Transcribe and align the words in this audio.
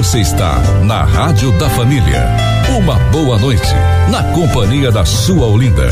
Você 0.00 0.20
está 0.20 0.58
na 0.82 1.04
Rádio 1.04 1.52
da 1.58 1.68
Família. 1.68 2.26
Uma 2.74 2.94
boa 3.10 3.38
noite, 3.38 3.68
na 4.10 4.22
companhia 4.32 4.90
da 4.90 5.04
sua 5.04 5.46
Olinda. 5.46 5.90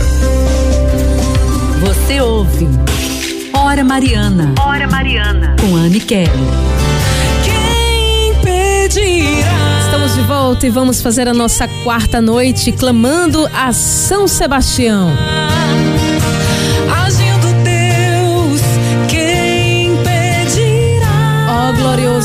Você 1.79 2.19
ouve 2.19 2.67
Hora 3.53 3.85
Mariana. 3.85 4.55
Hora 4.59 4.89
Mariana. 4.89 5.55
Com 5.61 5.77
Anne 5.77 6.01
Kelly. 6.01 6.31
Quem 7.45 8.35
pedirá? 8.43 9.83
Estamos 9.85 10.15
de 10.15 10.23
volta 10.23 10.67
e 10.67 10.71
vamos 10.71 11.03
fazer 11.03 11.29
a 11.29 11.35
nossa 11.35 11.69
quarta 11.85 12.19
noite 12.19 12.73
clamando 12.73 13.47
a 13.53 13.75
São 13.75 14.27
Sebastião. 14.27 15.11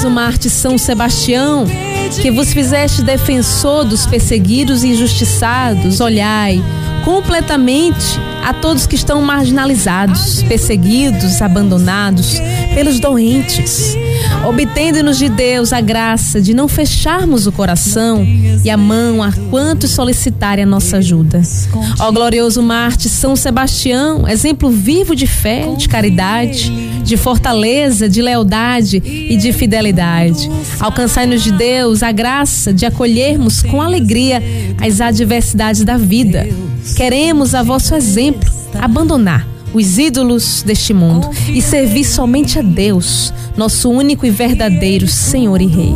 Marte 0.09 0.49
São 0.49 0.77
Sebastião, 0.77 1.65
que 2.21 2.31
vos 2.31 2.53
fizeste 2.53 3.01
defensor 3.01 3.85
dos 3.85 4.05
perseguidos 4.05 4.83
e 4.83 4.89
injustiçados, 4.89 5.99
olhai 5.99 6.63
completamente 7.03 8.19
a 8.43 8.53
todos 8.53 8.85
que 8.85 8.95
estão 8.95 9.21
marginalizados, 9.21 10.43
perseguidos, 10.43 11.41
abandonados 11.41 12.39
pelos 12.73 12.99
doentes. 12.99 13.95
Obtende-nos 14.45 15.17
de 15.17 15.29
Deus 15.29 15.71
a 15.71 15.79
graça 15.79 16.41
de 16.41 16.53
não 16.53 16.67
fecharmos 16.67 17.47
o 17.47 17.51
coração 17.51 18.25
e 18.63 18.69
a 18.69 18.75
mão 18.75 19.23
a 19.23 19.31
quantos 19.49 19.91
solicitarem 19.91 20.63
a 20.63 20.67
nossa 20.67 20.97
ajuda. 20.97 21.41
Ó 21.97 22.11
glorioso 22.11 22.61
Marte 22.61 23.07
São 23.07 23.37
Sebastião, 23.37 24.27
exemplo 24.27 24.69
vivo 24.69 25.15
de 25.15 25.25
fé, 25.25 25.73
de 25.77 25.87
caridade, 25.87 26.69
de 27.03 27.15
fortaleza, 27.15 28.09
de 28.09 28.21
lealdade 28.21 29.01
e 29.05 29.37
de 29.37 29.53
fidelidade. 29.53 30.49
Alcançai-nos 30.79 31.41
de 31.41 31.51
Deus 31.53 32.03
a 32.03 32.11
graça 32.11 32.73
de 32.73 32.85
acolhermos 32.85 33.63
com 33.63 33.81
alegria 33.81 34.43
as 34.81 34.99
adversidades 34.99 35.85
da 35.85 35.95
vida. 35.95 36.45
Queremos 36.97 37.55
a 37.55 37.63
vosso 37.63 37.95
exemplo 37.95 38.51
abandonar 38.81 39.52
os 39.73 39.97
ídolos 39.97 40.63
deste 40.63 40.93
mundo 40.93 41.29
e 41.47 41.61
servir 41.61 42.03
somente 42.03 42.59
a 42.59 42.61
Deus, 42.61 43.33
nosso 43.57 43.89
único 43.89 44.25
e 44.25 44.29
verdadeiro 44.29 45.07
Senhor 45.07 45.61
e 45.61 45.67
Rei. 45.67 45.93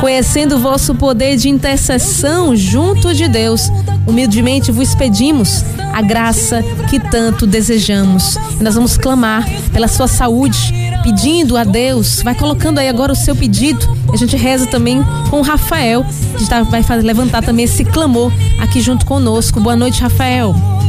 Conhecendo 0.00 0.56
o 0.56 0.58
vosso 0.58 0.94
poder 0.94 1.36
de 1.36 1.48
intercessão 1.48 2.56
junto 2.56 3.14
de 3.14 3.28
Deus, 3.28 3.70
humildemente 4.06 4.72
vos 4.72 4.94
pedimos 4.94 5.64
a 5.92 6.02
graça 6.02 6.62
que 6.88 6.98
tanto 6.98 7.46
desejamos. 7.46 8.36
E 8.58 8.62
nós 8.62 8.74
vamos 8.74 8.96
clamar 8.96 9.46
pela 9.72 9.88
sua 9.88 10.08
saúde, 10.08 10.72
pedindo 11.02 11.56
a 11.56 11.64
Deus. 11.64 12.22
Vai 12.22 12.34
colocando 12.34 12.78
aí 12.78 12.88
agora 12.88 13.12
o 13.12 13.16
seu 13.16 13.34
pedido. 13.36 13.98
A 14.12 14.16
gente 14.16 14.36
reza 14.36 14.66
também 14.66 15.02
com 15.28 15.38
o 15.38 15.42
Rafael, 15.42 16.04
que 16.36 16.44
vai 16.70 17.02
levantar 17.02 17.42
também 17.42 17.64
esse 17.64 17.84
clamor 17.84 18.32
aqui 18.58 18.80
junto 18.80 19.06
conosco. 19.06 19.60
Boa 19.60 19.76
noite, 19.76 20.00
Rafael. 20.00 20.79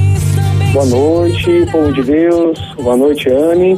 Boa 0.73 0.85
noite, 0.85 1.65
povo 1.69 1.91
de 1.91 2.01
Deus. 2.01 2.57
Boa 2.81 2.95
noite, 2.95 3.29
Anne. 3.29 3.77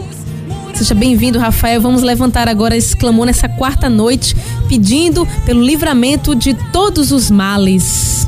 Seja 0.76 0.94
bem-vindo, 0.94 1.40
Rafael. 1.40 1.82
Vamos 1.82 2.04
levantar 2.04 2.48
agora 2.48 2.78
esse 2.78 2.96
clamor 2.96 3.26
nessa 3.26 3.50
quarta 3.50 3.90
noite, 3.90 4.36
pedindo 4.70 5.26
pelo 5.44 5.60
livramento 5.60 6.36
de 6.36 6.54
todos 6.72 7.12
os 7.12 7.32
males. 7.32 8.28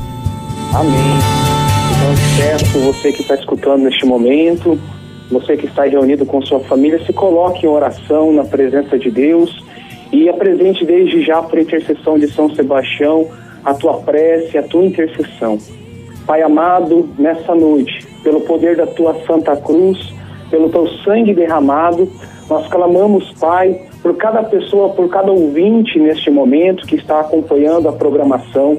Amém. 0.74 0.92
Então, 1.94 2.14
peço 2.36 2.78
você 2.80 3.12
que 3.12 3.22
está 3.22 3.36
escutando 3.36 3.84
neste 3.84 4.04
momento, 4.04 4.76
você 5.30 5.56
que 5.56 5.66
está 5.66 5.84
reunido 5.84 6.26
com 6.26 6.42
sua 6.42 6.58
família, 6.58 7.00
se 7.06 7.12
coloque 7.12 7.66
em 7.66 7.68
oração 7.68 8.32
na 8.32 8.42
presença 8.44 8.98
de 8.98 9.12
Deus 9.12 9.64
e 10.12 10.28
apresente 10.28 10.84
desde 10.84 11.22
já 11.22 11.40
por 11.40 11.56
intercessão 11.56 12.18
de 12.18 12.26
São 12.32 12.52
Sebastião 12.52 13.28
a 13.64 13.72
tua 13.74 13.98
prece, 13.98 14.58
a 14.58 14.62
tua 14.64 14.84
intercessão. 14.84 15.56
Pai 16.26 16.42
amado, 16.42 17.08
nessa 17.16 17.54
noite, 17.54 18.15
pelo 18.26 18.40
poder 18.40 18.74
da 18.74 18.88
tua 18.88 19.14
Santa 19.24 19.56
Cruz, 19.56 20.12
pelo 20.50 20.68
teu 20.68 20.88
sangue 21.04 21.32
derramado, 21.32 22.10
nós 22.50 22.66
clamamos, 22.66 23.32
Pai, 23.38 23.80
por 24.02 24.16
cada 24.16 24.42
pessoa, 24.42 24.88
por 24.88 25.08
cada 25.08 25.30
ouvinte 25.30 25.96
neste 26.00 26.28
momento 26.28 26.88
que 26.88 26.96
está 26.96 27.20
acompanhando 27.20 27.88
a 27.88 27.92
programação. 27.92 28.78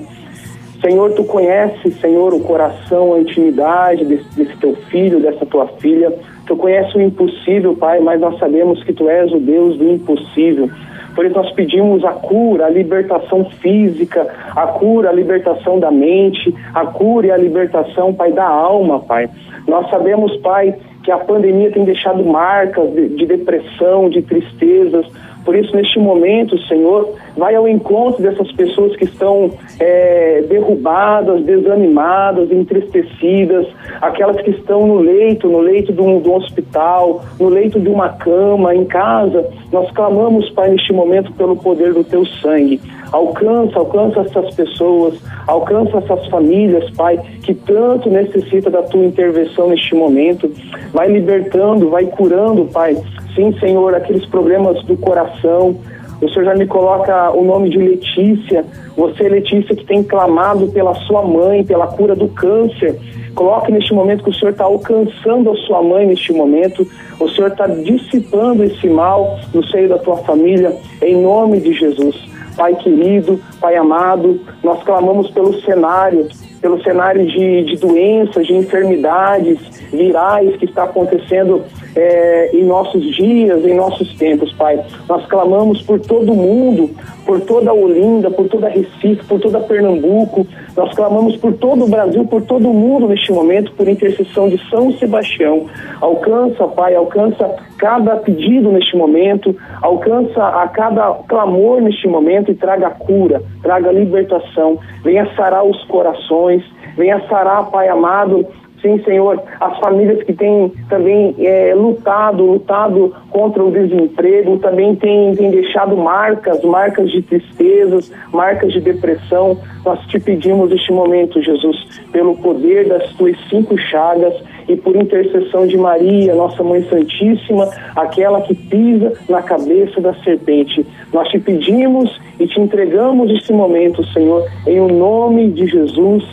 Senhor, 0.81 1.13
tu 1.13 1.23
conheces, 1.23 1.97
Senhor, 2.01 2.33
o 2.33 2.41
coração, 2.41 3.13
a 3.13 3.21
intimidade 3.21 4.03
desse, 4.03 4.27
desse 4.35 4.57
teu 4.57 4.75
filho, 4.89 5.21
dessa 5.21 5.45
tua 5.45 5.65
filha. 5.79 6.13
Tu 6.45 6.53
conheces 6.57 6.93
o 6.93 7.01
impossível, 7.01 7.73
Pai, 7.73 8.01
mas 8.01 8.19
nós 8.19 8.37
sabemos 8.39 8.83
que 8.83 8.91
tu 8.91 9.09
és 9.09 9.31
o 9.31 9.39
Deus 9.39 9.77
do 9.77 9.89
impossível. 9.89 10.69
Por 11.17 11.25
isso 11.25 11.33
nós 11.33 11.51
pedimos 11.53 12.05
a 12.05 12.11
cura, 12.11 12.67
a 12.67 12.69
libertação 12.69 13.43
física, 13.59 14.27
a 14.55 14.67
cura, 14.67 15.09
a 15.09 15.11
libertação 15.11 15.79
da 15.79 15.89
mente, 15.89 16.53
a 16.75 16.85
cura 16.85 17.25
e 17.25 17.31
a 17.31 17.37
libertação, 17.37 18.13
Pai, 18.13 18.31
da 18.31 18.47
alma, 18.47 18.99
Pai. 18.99 19.27
Nós 19.67 19.89
sabemos, 19.89 20.37
Pai, 20.37 20.75
que 21.07 21.11
a 21.13 21.17
pandemia 21.17 21.71
tem 21.71 21.85
deixado 21.85 22.21
marcas 22.21 22.91
de, 22.91 23.07
de 23.07 23.25
depressão, 23.25 24.09
de 24.09 24.21
tristezas, 24.21 25.05
por 25.47 25.55
isso, 25.55 25.73
neste 25.73 25.97
momento, 25.97 26.61
Senhor, 26.67 27.13
vai 27.37 27.55
ao 27.55 27.69
encontro 27.69 28.21
dessas 28.21 28.51
pessoas 28.51 28.93
que 28.97 29.05
estão 29.05 29.49
é, 29.79 30.43
derrubadas, 30.49 31.41
desanimadas, 31.41 32.51
entristecidas, 32.51 33.65
aquelas 34.01 34.41
que 34.41 34.49
estão 34.49 34.85
no 34.85 34.99
leito, 34.99 35.47
no 35.47 35.61
leito 35.61 35.93
de 35.93 36.01
um, 36.01 36.19
de 36.19 36.27
um 36.27 36.35
hospital, 36.35 37.23
no 37.39 37.47
leito 37.47 37.79
de 37.79 37.87
uma 37.87 38.09
cama, 38.09 38.75
em 38.75 38.83
casa. 38.83 39.49
Nós 39.71 39.89
clamamos, 39.91 40.49
Pai, 40.49 40.69
neste 40.69 40.91
momento, 40.91 41.31
pelo 41.31 41.55
poder 41.55 41.93
do 41.93 42.03
Teu 42.03 42.25
sangue. 42.25 42.81
Alcança, 43.13 43.79
alcança 43.79 44.19
essas 44.19 44.53
pessoas, 44.53 45.13
alcança 45.47 45.99
essas 45.99 46.27
famílias, 46.27 46.89
Pai, 46.91 47.21
que 47.43 47.53
tanto 47.53 48.09
necessita 48.09 48.69
da 48.69 48.83
Tua 48.83 49.05
intervenção 49.05 49.69
neste 49.69 49.95
momento. 49.95 50.51
Vai 50.97 51.09
libertando, 51.09 51.91
vai 51.91 52.07
curando, 52.07 52.65
Pai, 52.65 52.97
Sim, 53.35 53.55
Senhor, 53.59 53.93
aqueles 53.93 54.25
problemas 54.25 54.83
do 54.85 54.97
coração. 54.97 55.79
O 56.19 56.27
Senhor 56.29 56.45
já 56.45 56.55
me 56.55 56.65
coloca 56.65 57.29
o 57.29 57.45
nome 57.45 57.69
de 57.69 57.77
Letícia. 57.77 58.65
Você, 58.97 59.29
Letícia, 59.29 59.75
que 59.75 59.85
tem 59.85 60.01
clamado 60.01 60.67
pela 60.69 60.95
sua 60.95 61.21
mãe, 61.21 61.63
pela 61.63 61.85
cura 61.85 62.15
do 62.15 62.27
câncer. 62.29 62.99
Coloque 63.35 63.71
neste 63.71 63.93
momento 63.93 64.23
que 64.23 64.31
o 64.31 64.33
Senhor 64.33 64.49
está 64.49 64.63
alcançando 64.63 65.51
a 65.51 65.55
sua 65.67 65.83
mãe 65.83 66.07
neste 66.07 66.33
momento. 66.33 66.87
O 67.19 67.29
Senhor 67.29 67.51
está 67.51 67.67
dissipando 67.67 68.63
esse 68.63 68.89
mal 68.89 69.39
no 69.53 69.63
seio 69.67 69.87
da 69.87 69.99
tua 69.99 70.17
família, 70.17 70.75
em 71.03 71.21
nome 71.21 71.59
de 71.59 71.73
Jesus. 71.73 72.15
Pai 72.55 72.73
querido, 72.73 73.39
Pai 73.61 73.75
amado, 73.75 74.41
nós 74.63 74.81
clamamos 74.81 75.29
pelo 75.29 75.53
cenário, 75.61 76.27
pelo 76.67 76.83
cenário 76.83 77.25
de, 77.25 77.63
de 77.63 77.77
doenças, 77.77 78.45
de 78.45 78.53
enfermidades 78.53 79.57
virais 79.89 80.53
que 80.57 80.65
está 80.65 80.83
acontecendo 80.83 81.63
é, 81.95 82.49
em 82.53 82.65
nossos 82.65 83.01
dias, 83.15 83.63
em 83.63 83.73
nossos 83.73 84.13
tempos, 84.17 84.51
Pai. 84.51 84.83
Nós 85.07 85.25
clamamos 85.27 85.81
por 85.83 85.97
todo 86.01 86.33
mundo, 86.33 86.89
por 87.25 87.39
toda 87.39 87.73
Olinda, 87.73 88.29
por 88.29 88.49
toda 88.49 88.67
Recife, 88.67 89.23
por 89.29 89.39
toda 89.39 89.61
Pernambuco. 89.61 90.45
Nós 90.75 90.93
clamamos 90.93 91.37
por 91.37 91.53
todo 91.53 91.85
o 91.85 91.87
Brasil, 91.87 92.25
por 92.25 92.41
todo 92.41 92.69
o 92.69 92.73
mundo 92.73 93.07
neste 93.07 93.31
momento, 93.31 93.71
por 93.71 93.87
intercessão 93.87 94.49
de 94.49 94.59
São 94.69 94.91
Sebastião. 94.97 95.67
Alcança, 96.01 96.67
Pai, 96.67 96.95
alcança 96.95 97.49
cada 97.77 98.17
pedido 98.17 98.71
neste 98.71 98.95
momento, 98.95 99.55
alcança 99.81 100.43
a 100.43 100.67
cada 100.67 101.13
clamor 101.27 101.81
neste 101.81 102.07
momento 102.07 102.51
e 102.51 102.55
traga 102.55 102.89
cura, 102.89 103.41
traga 103.61 103.91
libertação. 103.91 104.79
Venha 105.03 105.27
sarar 105.35 105.63
os 105.63 105.83
corações, 105.85 106.63
venha 106.97 107.21
sarar, 107.27 107.69
Pai 107.69 107.87
amado, 107.87 108.45
Sim, 108.81 109.01
Senhor, 109.03 109.41
as 109.59 109.79
famílias 109.79 110.21
que 110.23 110.33
têm 110.33 110.71
também 110.87 111.35
é, 111.39 111.73
lutado, 111.73 112.43
lutado 112.43 113.15
contra 113.31 113.63
o 113.63 113.71
desemprego, 113.71 114.59
também 114.59 114.95
têm, 114.95 115.35
têm 115.35 115.49
deixado 115.49 115.97
marcas, 115.97 116.63
marcas 116.63 117.09
de 117.09 117.23
tristezas, 117.23 118.11
marcas 118.31 118.71
de 118.71 118.79
depressão. 118.79 119.57
Nós 119.83 119.99
te 120.07 120.19
pedimos 120.19 120.69
neste 120.69 120.91
momento, 120.91 121.41
Jesus, 121.41 122.01
pelo 122.11 122.37
poder 122.37 122.87
das 122.87 123.11
tuas 123.13 123.35
cinco 123.49 123.75
chagas 123.79 124.35
e 124.67 124.75
por 124.75 124.95
intercessão 124.95 125.65
de 125.65 125.77
Maria, 125.77 126.35
nossa 126.35 126.63
Mãe 126.63 126.83
Santíssima, 126.89 127.69
aquela 127.95 128.41
que 128.41 128.53
pisa 128.53 129.13
na 129.29 129.41
cabeça 129.41 130.01
da 130.01 130.13
serpente. 130.23 130.85
Nós 131.13 131.27
te 131.29 131.39
pedimos 131.39 132.19
e 132.39 132.47
te 132.47 132.59
entregamos 132.59 133.31
este 133.31 133.53
momento, 133.53 134.05
Senhor, 134.11 134.45
em 134.65 134.79
o 134.79 134.87
nome 134.87 135.49
de 135.51 135.67
Jesus. 135.67 136.23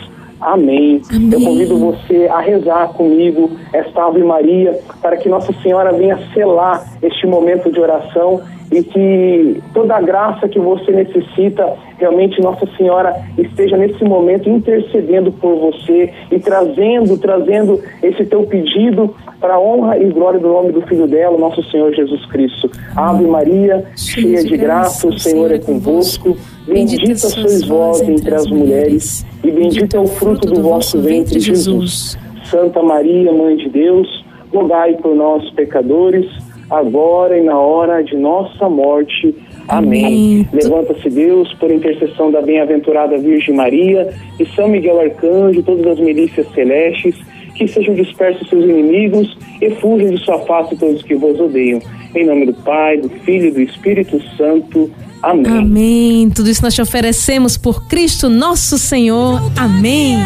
Amém. 0.41 1.01
Amém. 1.09 1.29
Eu 1.31 1.41
convido 1.41 1.77
você 1.77 2.27
a 2.27 2.39
rezar 2.39 2.89
comigo 2.89 3.49
esta 3.71 4.05
Ave 4.05 4.23
Maria 4.23 4.77
para 5.01 5.17
que 5.17 5.29
Nossa 5.29 5.53
Senhora 5.63 5.93
venha 5.93 6.19
selar 6.33 6.85
este 7.01 7.25
momento 7.25 7.71
de 7.71 7.79
oração 7.79 8.41
e 8.71 8.83
que 8.83 9.63
toda 9.73 9.95
a 9.95 10.01
graça 10.01 10.47
que 10.47 10.59
você 10.59 10.91
necessita, 10.91 11.73
realmente 11.97 12.41
Nossa 12.41 12.67
Senhora 12.77 13.15
esteja 13.37 13.77
nesse 13.77 14.03
momento 14.03 14.49
intercedendo 14.49 15.31
por 15.31 15.55
você 15.55 16.11
e 16.31 16.39
trazendo, 16.39 17.17
trazendo 17.17 17.79
esse 18.01 18.25
teu 18.25 18.43
pedido 18.43 19.15
para 19.39 19.55
a 19.55 19.59
honra 19.59 19.97
e 19.97 20.09
glória 20.09 20.39
do 20.39 20.47
nome 20.47 20.71
do 20.71 20.81
Filho 20.81 21.07
dela, 21.07 21.37
nosso 21.37 21.63
Senhor 21.69 21.93
Jesus 21.93 22.25
Cristo. 22.27 22.69
Ave 22.95 23.25
Maria, 23.25 23.85
cheia 23.95 24.43
de 24.43 24.57
graça, 24.57 25.07
o 25.07 25.19
Senhor 25.19 25.51
é 25.51 25.59
convosco. 25.59 26.35
Bendita 26.67 27.15
sois 27.17 27.63
vós 27.63 28.01
entre 28.01 28.33
as 28.33 28.47
mulheres, 28.47 29.25
e 29.43 29.51
bendito 29.51 29.95
é 29.95 29.99
o 29.99 30.07
fruto 30.07 30.47
do 30.47 30.63
vosso 30.63 30.99
ventre, 30.99 31.39
Jesus. 31.39 32.17
Santa 32.45 32.81
Maria, 32.81 33.31
Mãe 33.31 33.55
de 33.57 33.69
Deus, 33.69 34.25
rogai 34.51 34.93
por 34.95 35.15
nós, 35.15 35.47
pecadores, 35.51 36.25
agora 36.69 37.37
e 37.37 37.43
na 37.43 37.57
hora 37.57 38.03
de 38.03 38.15
nossa 38.15 38.69
morte. 38.69 39.35
Amém. 39.67 40.05
Amém. 40.05 40.49
Levanta-se 40.53 41.09
Deus 41.09 41.53
por 41.55 41.71
intercessão 41.71 42.31
da 42.31 42.41
bem-aventurada 42.41 43.17
Virgem 43.17 43.55
Maria 43.55 44.13
e 44.39 44.45
São 44.55 44.67
Miguel 44.67 44.99
Arcanjo, 44.99 45.63
todas 45.63 45.85
as 45.87 45.99
milícias 45.99 46.47
celestes, 46.53 47.15
que 47.55 47.67
sejam 47.67 47.95
dispersos 47.95 48.47
seus 48.49 48.63
inimigos 48.63 49.37
e 49.61 49.69
fujam 49.71 50.09
de 50.09 50.17
sua 50.23 50.39
face 50.39 50.75
todos 50.75 51.01
que 51.03 51.15
vos 51.15 51.39
odeiam. 51.39 51.79
Em 52.13 52.25
nome 52.25 52.45
do 52.45 52.53
Pai, 52.53 52.97
do 52.97 53.09
Filho 53.09 53.47
e 53.47 53.51
do 53.51 53.61
Espírito 53.61 54.21
Santo. 54.37 54.89
Amém. 55.21 55.57
Amém. 55.57 56.29
Tudo 56.29 56.49
isso 56.49 56.61
nós 56.61 56.75
te 56.75 56.81
oferecemos 56.81 57.57
por 57.57 57.87
Cristo 57.87 58.29
nosso 58.29 58.77
Senhor. 58.77 59.41
Amém. 59.57 60.17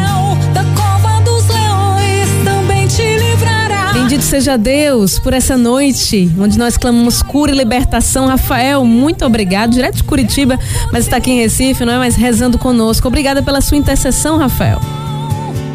Bendito 4.10 4.26
seja 4.26 4.58
Deus 4.58 5.20
por 5.20 5.32
essa 5.32 5.56
noite, 5.56 6.28
onde 6.36 6.58
nós 6.58 6.76
clamamos 6.76 7.22
cura 7.22 7.52
e 7.52 7.54
libertação. 7.54 8.26
Rafael, 8.26 8.84
muito 8.84 9.24
obrigado, 9.24 9.70
direto 9.70 9.98
de 9.98 10.02
Curitiba, 10.02 10.58
mas 10.92 11.04
está 11.04 11.18
aqui 11.18 11.30
em 11.30 11.38
Recife, 11.38 11.84
não 11.84 11.92
é? 11.92 11.98
Mas 11.98 12.16
rezando 12.16 12.58
conosco. 12.58 13.06
Obrigada 13.06 13.40
pela 13.40 13.60
sua 13.60 13.76
intercessão, 13.76 14.36
Rafael. 14.36 14.80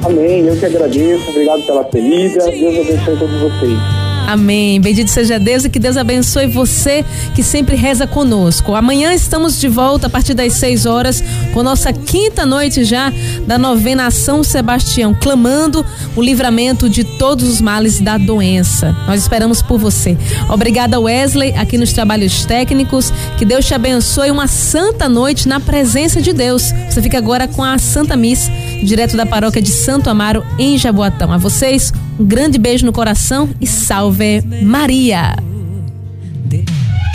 Amém, 0.04 0.48
eu 0.48 0.58
que 0.58 0.66
agradeço. 0.66 1.30
Obrigado 1.30 1.66
pela 1.66 1.80
acolhida. 1.80 2.52
Deus 2.52 2.78
abençoe 2.78 3.18
todos 3.18 3.40
vocês. 3.40 3.95
Amém. 4.28 4.82
Bendito 4.82 5.10
seja 5.10 5.40
Deus 5.40 5.66
e 5.66 5.70
que 5.70 5.80
Deus 5.80 5.98
abençoe 5.98 6.48
você 6.48 7.06
que 7.36 7.44
sempre 7.44 7.76
reza 7.76 8.08
conosco. 8.08 8.74
Amanhã 8.74 9.14
estamos 9.14 9.60
de 9.60 9.68
volta 9.68 10.08
a 10.08 10.10
partir 10.10 10.34
das 10.34 10.54
6 10.54 10.86
horas 10.86 11.24
com 11.54 11.62
nossa 11.62 11.94
quinta 11.94 12.46
noite 12.46 12.84
já 12.84 13.14
da 13.46 13.58
novena 13.58 14.10
São 14.10 14.44
Sebastião, 14.44 15.14
clamando 15.14 15.86
o 16.16 16.22
livramento 16.22 16.90
de 16.90 17.04
todos 17.04 17.48
os 17.48 17.62
males 17.62 18.00
da 18.00 18.18
doença. 18.18 18.96
Nós 19.08 19.22
esperamos 19.22 19.62
por 19.62 19.78
você. 19.78 20.18
Obrigada, 20.50 21.00
Wesley, 21.00 21.54
aqui 21.56 21.78
nos 21.78 21.94
trabalhos 21.94 22.46
técnicos. 22.46 23.14
Que 23.38 23.46
Deus 23.46 23.66
te 23.66 23.74
abençoe 23.74 24.32
uma 24.32 24.48
santa 24.48 25.08
noite 25.08 25.48
na 25.48 25.60
presença 25.60 26.22
de 26.22 26.34
Deus. 26.34 26.74
Você 26.90 27.02
fica 27.02 27.18
agora 27.18 27.48
com 27.48 27.64
a 27.64 27.78
Santa 27.78 28.16
Missa, 28.16 28.52
direto 28.84 29.16
da 29.16 29.26
paróquia 29.26 29.62
de 29.62 29.72
Santo 29.72 30.10
Amaro, 30.10 30.44
em 30.58 30.78
Jaboatão. 30.78 31.32
A 31.32 31.38
vocês, 31.38 31.92
um 32.20 32.26
grande 32.26 32.58
beijo 32.58 32.86
no 32.86 32.94
coração 32.94 33.50
e 33.60 33.68
salve 33.68 34.42
Maria. 34.64 35.36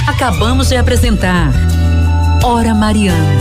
Acabamos 0.06 0.68
de 0.68 0.76
apresentar 0.76 1.52
Hora 2.42 2.74
Mariana. 2.74 3.40